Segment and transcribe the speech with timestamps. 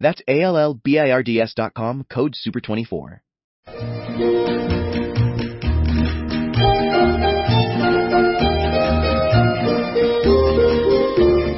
[0.00, 3.20] That's A-L-L-B-I-R-D-S dot com, code SUPER24.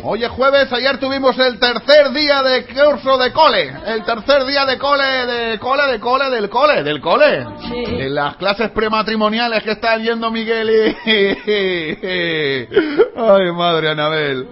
[0.03, 3.73] Hoy es jueves, ayer tuvimos el tercer día de curso de cole.
[3.87, 7.47] El tercer día de cole, de cole, de cole, del cole, del cole.
[7.87, 10.97] En las clases prematrimoniales que está yendo Miguel y...
[13.17, 14.49] Ay, madre Anabel.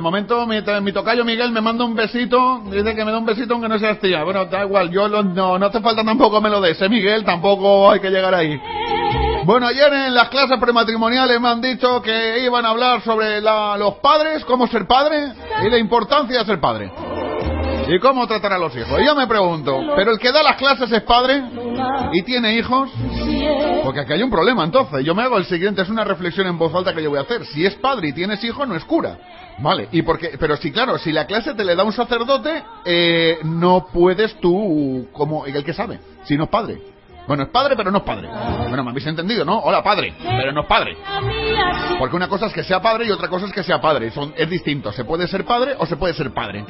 [0.00, 3.26] De momento mi, mi tocayo Miguel me manda un besito, dice que me da un
[3.26, 4.24] besito aunque no seas tía.
[4.24, 7.22] Bueno, da igual, yo lo- no, no hace falta tampoco me lo des, ¿eh, Miguel?
[7.22, 8.58] Tampoco hay que llegar ahí.
[9.44, 13.76] Bueno, ayer en las clases prematrimoniales me han dicho que iban a hablar sobre la-
[13.76, 15.32] los padres, cómo ser padre
[15.66, 16.90] y la importancia de ser padre.
[17.86, 18.98] Y cómo tratar a los hijos.
[19.02, 21.42] Y yo me pregunto, ¿pero el que da las clases es padre
[22.12, 22.88] y tiene hijos?
[23.82, 25.04] Porque aquí hay un problema entonces.
[25.04, 27.22] Yo me hago el siguiente, es una reflexión en voz alta que yo voy a
[27.22, 27.44] hacer.
[27.46, 29.18] Si es padre y tienes hijos, no es cura.
[29.58, 33.38] Vale, y porque, pero sí, claro, si la clase te le da un sacerdote, eh,
[33.42, 36.80] no puedes tú, como el que sabe, si no es padre.
[37.26, 38.28] Bueno, es padre, pero no es padre.
[38.68, 39.58] Bueno, me habéis entendido, ¿no?
[39.58, 40.96] Hola, padre, pero no es padre.
[41.98, 44.10] Porque una cosa es que sea padre y otra cosa es que sea padre.
[44.10, 44.90] Son, es distinto.
[44.92, 46.64] Se puede ser padre o se puede ser padre.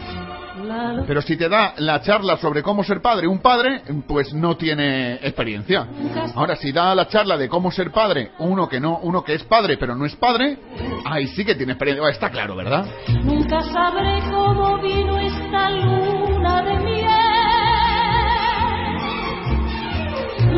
[1.06, 5.14] Pero si te da la charla sobre cómo ser padre un padre, pues no tiene
[5.14, 5.86] experiencia.
[6.34, 9.44] Ahora, si da la charla de cómo ser padre uno que no, uno que es
[9.44, 10.58] padre pero no es padre,
[11.04, 12.08] ahí sí que tiene experiencia.
[12.10, 12.86] Está claro, ¿verdad?
[13.22, 17.06] Nunca sabré cómo vino esta luna de miel.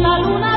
[0.00, 0.51] La luna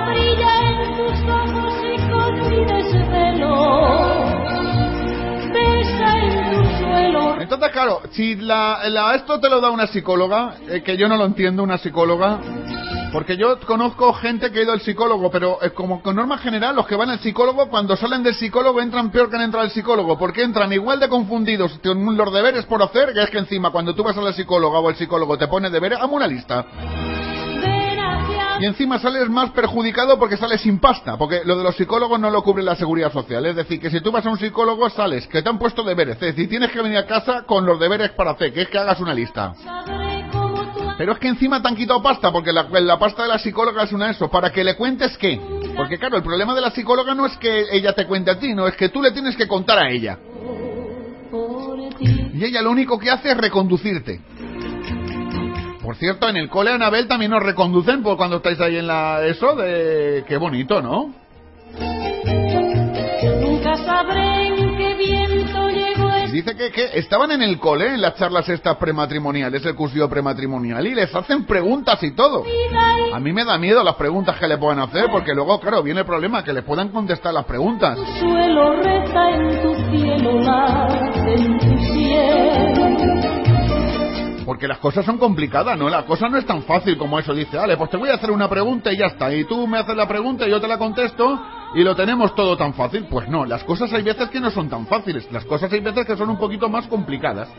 [7.57, 8.81] Claro, si la,
[9.15, 12.39] esto te lo da una psicóloga, eh, que yo no lo entiendo, una psicóloga,
[13.13, 16.85] porque yo conozco gente que ha ido al psicólogo, pero como con norma general, los
[16.85, 20.17] que van al psicólogo, cuando salen del psicólogo entran peor que han entrado al psicólogo,
[20.17, 23.95] porque entran igual de confundidos con los deberes por hacer, que es que encima cuando
[23.95, 26.65] tú vas a la psicóloga o el psicólogo te pone deberes, hazme una lista.
[28.59, 32.29] Y encima sales más perjudicado porque sales sin pasta, porque lo de los psicólogos no
[32.29, 33.45] lo cubre la seguridad social.
[33.45, 36.15] Es decir, que si tú vas a un psicólogo sales, que te han puesto deberes,
[36.15, 38.77] es decir, tienes que venir a casa con los deberes para hacer, que es que
[38.77, 39.53] hagas una lista.
[40.97, 43.91] Pero es que encima te han quitado pasta, porque la, pasta de la psicóloga es
[43.91, 45.39] una eso, para que le cuentes qué.
[45.75, 48.53] Porque claro, el problema de la psicóloga no es que ella te cuente a ti,
[48.53, 50.17] no, es que tú le tienes que contar a ella.
[52.33, 54.21] Y ella lo único que hace es reconducirte.
[55.85, 59.23] Por cierto, en el cole Anabel también nos reconducen por cuando estáis ahí en la...
[59.23, 60.25] Eso de...
[60.27, 61.13] Qué bonito, ¿no?
[63.39, 68.01] Nunca sabré en qué viento llegó Y Dice que, que estaban en el cole, en
[68.01, 72.43] las charlas estas prematrimoniales, el cursillo prematrimonial, y les hacen preguntas y todo.
[73.13, 75.99] A mí me da miedo las preguntas que le puedan hacer, porque luego, claro, viene
[75.99, 77.95] el problema, que les puedan contestar las preguntas.
[77.95, 82.74] Tu suelo reza en tu cielo, late en tu cielo.
[84.55, 85.89] Porque las cosas son complicadas, ¿no?
[85.89, 87.33] La cosa no es tan fácil como eso.
[87.33, 89.33] Dice, vale, pues te voy a hacer una pregunta y ya está.
[89.33, 91.37] Y tú me haces la pregunta y yo te la contesto
[91.73, 93.05] y lo tenemos todo tan fácil.
[93.09, 95.29] Pues no, las cosas hay veces que no son tan fáciles.
[95.29, 97.49] Las cosas hay veces que son un poquito más complicadas.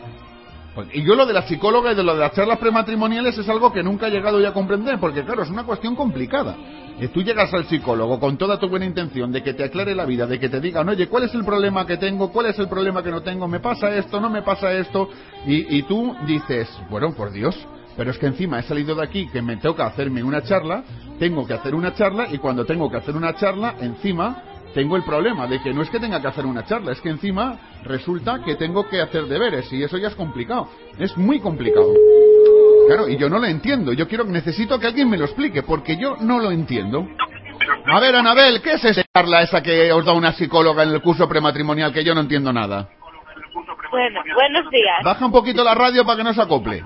[0.93, 3.71] Y yo lo de la psicóloga y de lo de las charlas prematrimoniales es algo
[3.71, 6.55] que nunca he llegado ya a comprender, porque claro, es una cuestión complicada.
[6.99, 10.05] Y tú llegas al psicólogo con toda tu buena intención de que te aclare la
[10.05, 12.31] vida, de que te digan, oye, ¿cuál es el problema que tengo?
[12.31, 13.47] ¿Cuál es el problema que no tengo?
[13.47, 14.19] ¿Me pasa esto?
[14.19, 15.09] ¿No me pasa esto?
[15.45, 17.55] Y, y tú dices, bueno, por Dios,
[17.95, 20.83] pero es que encima he salido de aquí que me toca hacerme una charla,
[21.19, 24.43] tengo que hacer una charla y cuando tengo que hacer una charla, encima
[24.77, 27.09] tengo el problema de que no es que tenga que hacer una charla, es que
[27.09, 30.69] encima resulta que tengo que hacer deberes y eso ya es complicado.
[30.99, 31.91] Es muy complicado.
[32.85, 33.91] Claro, y yo no lo entiendo.
[33.93, 37.07] Yo quiero, necesito que alguien me lo explique, porque yo no lo entiendo.
[37.91, 41.01] A ver, Anabel, ¿qué es esa charla esa que os da una psicóloga en el
[41.01, 42.87] curso prematrimonial que yo no entiendo nada?
[43.89, 45.03] Bueno, buenos días.
[45.03, 46.83] Baja un poquito la radio para que no se acople.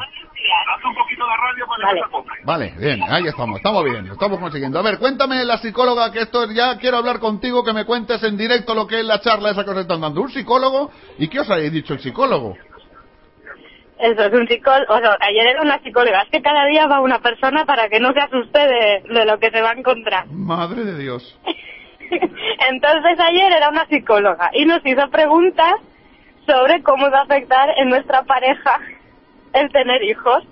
[1.82, 2.02] Vale.
[2.44, 4.80] Vale, bien, ahí estamos, estamos bien, lo estamos consiguiendo.
[4.80, 8.38] A ver, cuéntame la psicóloga que esto ya quiero hablar contigo, que me cuentes en
[8.38, 10.22] directo lo que es la charla esa que os están dando.
[10.22, 10.92] ¿Un psicólogo?
[11.18, 12.58] ¿Y qué os ha dicho el psicólogo?
[14.00, 14.94] Eso es un psicólogo.
[14.94, 16.24] O sea, ayer era una psicóloga.
[16.24, 19.38] Es que cada día va una persona para que no se asuste de, de lo
[19.40, 20.26] que se va a encontrar.
[20.28, 21.40] Madre de Dios.
[22.70, 25.76] Entonces ayer era una psicóloga y nos hizo preguntas
[26.46, 28.80] sobre cómo va a afectar en nuestra pareja
[29.54, 30.44] el tener hijos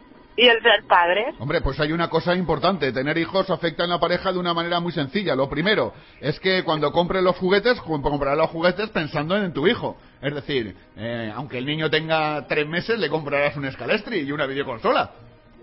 [0.42, 1.36] y el ser padres.
[1.40, 2.92] Hombre, pues hay una cosa importante.
[2.94, 5.36] Tener hijos afecta en la pareja de una manera muy sencilla.
[5.36, 9.68] Lo primero es que cuando compres los juguetes, com- comprarás los juguetes pensando en tu
[9.68, 9.98] hijo.
[10.22, 14.46] Es decir, eh, aunque el niño tenga tres meses, le comprarás un escalestri y una
[14.46, 15.12] videoconsola.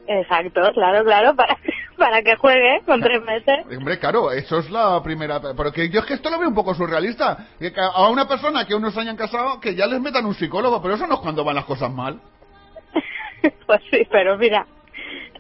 [0.08, 1.56] Exacto, claro, claro, para,
[1.98, 3.64] para que juegue con tres meses.
[3.76, 5.40] Hombre, claro, eso es la primera...
[5.56, 7.46] Porque yo es que esto lo veo un poco surrealista.
[7.94, 11.06] A una persona que unos hayan casado, que ya les metan un psicólogo, pero eso
[11.06, 12.20] no es cuando van las cosas mal.
[13.66, 14.66] Pues sí, pero mira,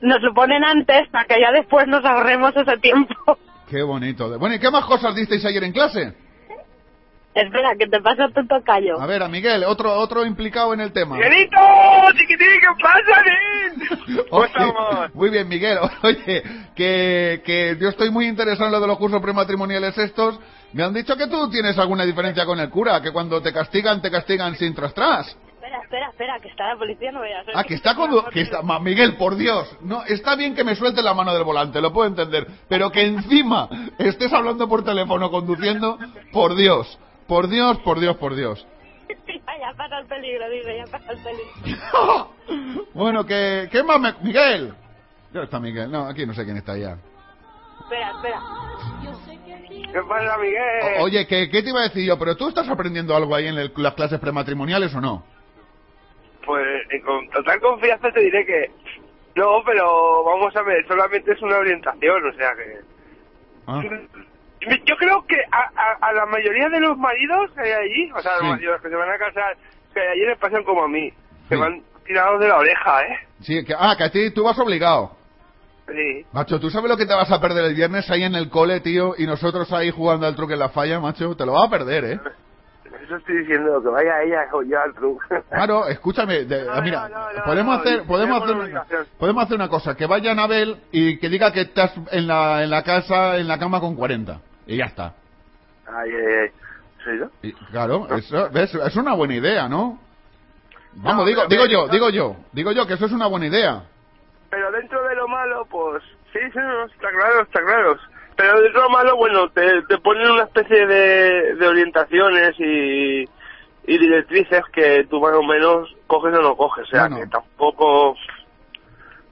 [0.02, 3.14] nos lo ponen antes para que ya después nos ahorremos ese tiempo.
[3.68, 4.38] Qué bonito.
[4.38, 6.14] Bueno, ¿y qué más cosas disteis ayer en clase?
[7.34, 8.98] Espera, que te pasa tu tocayo.
[8.98, 11.16] A ver, a Miguel, otro, otro implicado en el tema.
[11.16, 11.58] ¡Miguelito!
[12.16, 12.48] ¡Chiquitín!
[12.60, 15.14] ¿Qué pasa, Oye, estamos?
[15.14, 15.78] Muy bien, Miguel.
[16.02, 16.42] Oye,
[16.74, 20.40] que, que yo estoy muy interesado en lo de los cursos prematrimoniales estos.
[20.72, 24.00] Me han dicho que tú tienes alguna diferencia con el cura, que cuando te castigan,
[24.00, 25.36] te castigan sin tras tras.
[25.66, 27.44] Espera, espera, espera, que está la policía, no vayas.
[27.54, 28.10] Ah, que está con...
[28.30, 29.76] Que está, Ma- Miguel, por Dios.
[29.80, 32.46] No, está bien que me suelte la mano del volante, lo puedo entender.
[32.68, 33.68] Pero que encima
[33.98, 35.98] estés hablando por teléfono conduciendo,
[36.32, 36.98] por Dios.
[37.26, 38.64] Por Dios, por Dios, por Dios.
[39.26, 42.30] Ya, ya pasa el peligro, dice, ya pasa el peligro.
[42.94, 43.68] bueno, que...
[43.72, 44.12] ¿Qué más me...
[44.22, 44.74] Miguel.
[45.32, 45.90] ¿Dónde está Miguel?
[45.90, 46.96] No, aquí no sé quién está ya.
[47.80, 48.40] Espera, espera.
[49.92, 50.98] ¿Qué pasa, Miguel?
[51.00, 52.18] O- Oye, ¿qué, ¿qué te iba a decir yo?
[52.18, 55.24] ¿Pero tú estás aprendiendo algo ahí en el- las clases prematrimoniales o no?
[56.88, 58.70] Pues eh, con total confianza te diré que...
[59.34, 62.80] No, pero vamos a ver, solamente es una orientación, o sea que...
[63.66, 63.82] Ah,
[64.86, 68.20] Yo creo que a, a, a la mayoría de los maridos que hay allí, o
[68.20, 68.44] sea, Sí.
[68.44, 69.56] los maridos que se van a casar,
[69.92, 71.12] que allí les pasan como a mí,
[71.48, 71.56] Sí.
[71.56, 73.16] van tirados de la oreja, ¿eh?
[73.40, 75.16] sí, que, ah, que a ti tú vas obligado.
[75.88, 76.24] Sí.
[76.32, 78.80] Macho, ¿tú sabes lo que te vas a perder el viernes ahí en el cole,
[78.80, 79.14] tío?
[79.18, 81.36] Y nosotros ahí jugando al truque en la falla, macho.
[81.36, 82.20] Te lo vas a perder, ¿eh?
[83.10, 84.46] Estoy diciendo, que vaya ella
[84.84, 85.22] al truco.
[85.50, 86.44] Claro, escúchame.
[86.44, 88.84] de- No, ah, mira, no, podemos hacer, podemos hacer, una,
[89.18, 89.94] podemos hacer una cosa.
[89.96, 93.58] Que vaya Anabel y que diga que estás en la, en la casa, en la
[93.58, 94.40] cama con 40.
[94.66, 95.14] Y ya está.
[95.86, 96.48] Ay, ay, ay.
[97.04, 97.30] ¿Sí, no?
[97.42, 98.48] Y, claro, eso,
[98.84, 99.98] es una buena idea, ¿no?
[100.94, 103.82] Vamos, No, digo, digo yo, digo yo, digo yo que eso es una buena idea.
[104.50, 106.02] Pero dentro de lo malo, pues
[106.32, 106.58] sí, sí,
[106.94, 107.96] está claro, está claro.
[108.36, 113.22] Pero de lo malo, bueno, te, te ponen una especie de, de orientaciones y,
[113.86, 116.84] y directrices que tú más o menos coges o no coges.
[116.84, 117.16] O sea, Bueno.
[117.20, 118.14] que tampoco,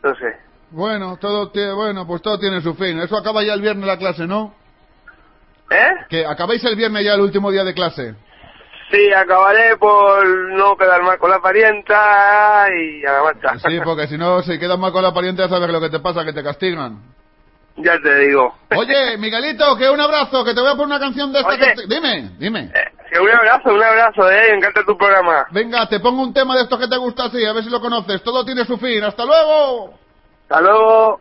[0.02, 0.36] no sé.
[0.70, 2.98] Bueno, todo tiene, bueno, pues todo tiene su fin.
[2.98, 4.54] Eso acaba ya el viernes la clase, ¿no?
[5.70, 5.90] ¿Eh?
[6.08, 8.14] Que acabáis el viernes ya el último día de clase.
[8.90, 13.58] Sí, acabaré por no quedar mal con la parienta y a la marcha.
[13.68, 16.00] Sí, porque si no, si quedas mal con la pariente, ya sabes lo que te
[16.00, 17.00] pasa, que te castigan.
[17.76, 18.54] Ya te digo.
[18.76, 21.50] Oye, Miguelito, que un abrazo, que te voy a poner una canción de esta.
[21.50, 21.58] Oye.
[21.58, 22.60] que te- Dime, dime.
[22.74, 25.46] Eh, que un abrazo, un abrazo, eh, me encanta tu programa.
[25.50, 27.80] Venga, te pongo un tema de estos que te gusta así, a ver si lo
[27.80, 28.22] conoces.
[28.22, 29.02] Todo tiene su fin.
[29.04, 29.94] ¡Hasta luego!
[30.48, 31.20] Hasta luego.